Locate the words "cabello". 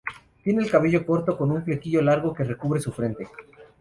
0.71-1.05